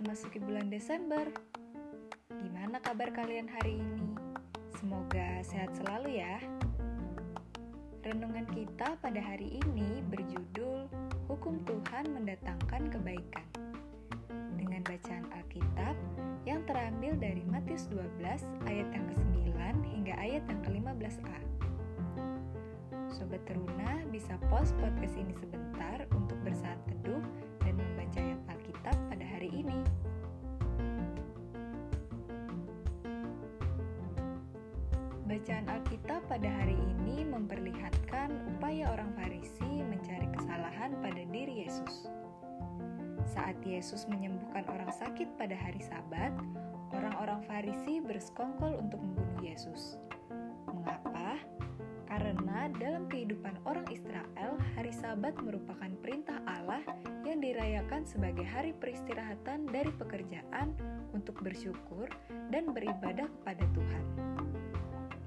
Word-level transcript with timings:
memasuki 0.00 0.40
bulan 0.40 0.72
Desember. 0.72 1.28
Gimana 2.40 2.80
kabar 2.80 3.12
kalian 3.12 3.52
hari 3.52 3.84
ini? 3.84 4.16
Semoga 4.80 5.44
sehat 5.44 5.76
selalu 5.76 6.24
ya. 6.24 6.40
Renungan 8.00 8.48
kita 8.48 8.96
pada 8.96 9.20
hari 9.20 9.60
ini 9.60 10.00
berjudul 10.08 10.88
Hukum 11.28 11.60
Tuhan 11.68 12.16
Mendatangkan 12.16 12.88
Kebaikan. 12.88 13.44
Dengan 14.56 14.80
bacaan 14.88 15.28
Alkitab 15.28 15.92
yang 16.48 16.64
terambil 16.64 17.12
dari 17.20 17.44
Matius 17.44 17.92
12 17.92 18.08
ayat 18.72 18.88
yang 18.88 19.04
ke-9 19.04 19.52
hingga 19.92 20.14
ayat 20.16 20.40
yang 20.48 20.60
ke-15a. 20.64 21.38
Sobat 23.12 23.44
Teruna 23.44 24.00
bisa 24.08 24.40
pause 24.48 24.72
podcast 24.80 25.12
ini 25.20 25.36
sebentar 25.36 26.08
untuk 26.16 26.40
bersaat 26.40 26.80
teduh 26.88 27.20
Bacaan 35.32 35.64
Alkitab 35.64 36.28
pada 36.28 36.44
hari 36.44 36.76
ini 36.76 37.24
memperlihatkan 37.24 38.52
upaya 38.52 38.92
orang 38.92 39.16
Farisi 39.16 39.80
mencari 39.80 40.28
kesalahan 40.28 40.92
pada 41.00 41.24
diri 41.24 41.64
Yesus. 41.64 42.04
Saat 43.24 43.56
Yesus 43.64 44.04
menyembuhkan 44.12 44.68
orang 44.68 44.92
sakit 44.92 45.32
pada 45.40 45.56
hari 45.56 45.80
Sabat, 45.80 46.36
orang-orang 46.92 47.40
Farisi 47.48 48.04
bersekongkol 48.04 48.76
untuk 48.76 49.00
membunuh 49.00 49.40
Yesus. 49.40 49.96
Mengapa? 50.68 51.40
Karena 52.12 52.68
dalam 52.76 53.08
kehidupan 53.08 53.56
orang 53.64 53.88
Israel, 53.88 54.60
hari 54.76 54.92
Sabat 54.92 55.32
merupakan 55.40 55.96
perintah 56.04 56.44
Allah 56.44 56.84
yang 57.24 57.40
dirayakan 57.40 58.04
sebagai 58.04 58.44
hari 58.44 58.76
peristirahatan 58.76 59.64
dari 59.64 59.96
pekerjaan 59.96 60.76
untuk 61.16 61.40
bersyukur 61.40 62.12
dan 62.52 62.68
beribadah 62.76 63.32
kepada 63.40 63.64
Tuhan. 63.72 64.04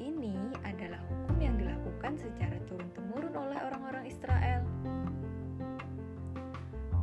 Ini 0.00 0.56
adalah 0.64 0.96
hukum 1.12 1.36
yang 1.36 1.60
dilakukan 1.60 2.16
secara 2.16 2.56
turun-temurun 2.64 3.36
oleh 3.36 3.60
orang-orang 3.60 4.08
Israel. 4.08 4.64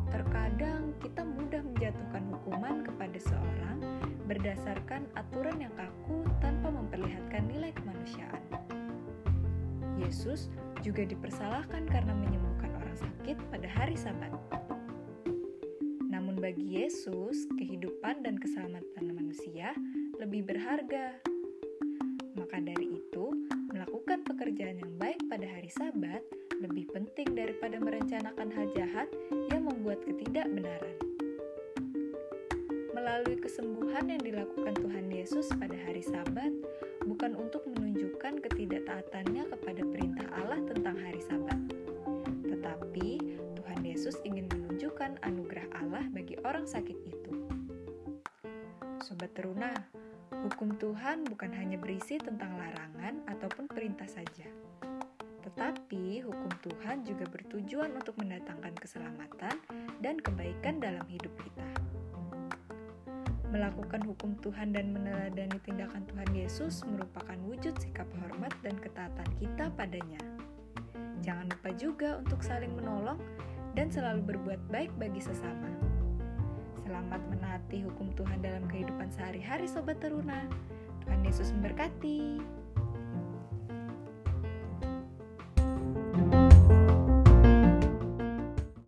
Terkadang 0.09 0.97
kita 0.97 1.21
mudah 1.21 1.61
menjatuhkan 1.61 2.25
hukuman 2.33 2.81
kepada 2.81 3.17
seorang 3.21 3.77
berdasarkan 4.25 5.05
aturan 5.13 5.61
yang 5.61 5.73
kaku 5.77 6.25
tanpa 6.41 6.73
memperlihatkan 6.73 7.45
nilai 7.45 7.69
kemanusiaan. 7.77 8.41
Yesus 10.01 10.49
juga 10.81 11.05
dipersalahkan 11.05 11.85
karena 11.85 12.17
menyembuhkan 12.17 12.73
orang 12.81 12.97
sakit 12.97 13.37
pada 13.53 13.69
hari 13.69 13.93
Sabat. 13.93 14.33
Namun 16.09 16.41
bagi 16.41 16.81
Yesus, 16.81 17.45
kehidupan 17.61 18.25
dan 18.25 18.41
keselamatan 18.41 19.13
manusia 19.13 19.77
lebih 20.17 20.49
berharga. 20.49 21.36
Maka 22.37 22.61
dari 22.61 23.01
itu, 23.01 23.33
melakukan 23.73 24.21
pekerjaan 24.21 24.77
yang 24.77 24.93
baik 25.01 25.17
pada 25.25 25.49
hari 25.49 25.73
Sabat 25.73 26.21
lebih 26.61 26.85
penting 26.93 27.33
daripada 27.33 27.81
merencanakan 27.81 28.53
hal 28.53 28.67
jahat 28.77 29.09
yang 29.49 29.65
membuat 29.65 30.05
ketidakbenaran. 30.05 30.95
Melalui 32.93 33.41
kesembuhan 33.41 34.05
yang 34.05 34.21
dilakukan 34.21 34.77
Tuhan 34.77 35.09
Yesus 35.09 35.49
pada 35.57 35.73
hari 35.81 36.05
Sabat, 36.05 36.53
bukan 37.09 37.33
untuk 37.33 37.65
menunjukkan 37.73 38.45
ketidaktaatannya 38.45 39.49
kepada 39.57 39.81
perintah 39.89 40.27
Allah 40.37 40.61
tentang 40.69 40.93
hari 40.93 41.21
Sabat, 41.25 41.57
tetapi 42.45 43.17
Tuhan 43.57 43.81
Yesus 43.81 44.21
ingin 44.21 44.45
menunjukkan 44.53 45.25
anugerah 45.25 45.73
Allah 45.81 46.05
bagi 46.13 46.37
orang 46.45 46.69
sakit 46.69 46.97
itu. 47.01 47.33
Sobat 49.01 49.33
Teruna, 49.33 49.71
hukum 50.45 50.77
Tuhan 50.77 51.25
bukan 51.25 51.51
hanya 51.57 51.77
berisi 51.81 52.21
tentang 52.21 52.53
larangan 52.59 53.25
ataupun 53.25 53.65
perintah 53.65 54.05
saja, 54.05 54.45
tetapi 55.41 56.21
hukum 56.21 56.51
Tuhan 56.61 57.01
juga 57.07 57.25
bertujuan 57.25 57.97
untuk 57.97 58.19
mendatangkan 58.21 58.73
keselamatan 58.77 59.55
dan 60.03 60.15
kebaikan 60.21 60.77
dalam 60.77 61.05
hidup 61.09 61.33
kita. 61.41 61.67
Melakukan 63.47 64.03
hukum 64.03 64.35
Tuhan 64.43 64.75
dan 64.75 64.91
meneladani 64.91 65.55
tindakan 65.63 66.03
Tuhan 66.03 66.29
Yesus 66.35 66.83
merupakan 66.83 67.39
wujud 67.47 67.79
sikap 67.79 68.05
hormat 68.19 68.51
dan 68.59 68.75
ketaatan 68.75 69.29
kita 69.39 69.71
padanya. 69.71 70.19
Jangan 71.23 71.47
lupa 71.49 71.69
juga 71.73 72.09
untuk 72.19 72.43
saling 72.43 72.75
menolong 72.75 73.17
dan 73.71 73.87
selalu 73.87 74.35
berbuat 74.35 74.61
baik 74.67 74.91
bagi 74.99 75.23
sesama. 75.23 75.96
Selamat 76.87 77.19
menaati 77.27 77.83
hukum 77.83 78.15
Tuhan 78.15 78.39
dalam 78.39 78.63
kehidupan 78.71 79.11
sehari-hari 79.11 79.67
Sobat 79.67 79.99
Teruna. 79.99 80.47
Tuhan 81.03 81.19
Yesus 81.19 81.51
memberkati. 81.51 82.39